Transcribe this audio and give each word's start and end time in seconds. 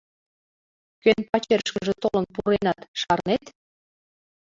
Кӧн 1.01 1.19
пачерышкыже 1.29 1.93
толын 2.01 2.25
пуренат, 2.33 2.79
шарнет? 3.01 3.43